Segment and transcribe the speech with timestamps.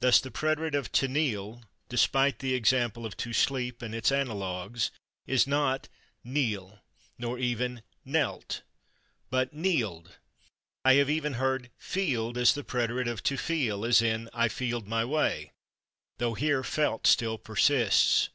[0.00, 4.90] Thus the preterite of /to kneel/, despite the example of /to sleep/ and its analogues,
[5.24, 5.88] is not
[6.26, 6.80] /knel'/,
[7.16, 8.62] nor even /knelt/,
[9.30, 10.10] but /kneeled/.
[10.84, 14.88] I have even heard /feeled/ as the preterite of /to feel/, as in "I /feeled/
[14.88, 15.52] my way,"
[16.18, 18.30] though here /felt/ still persists.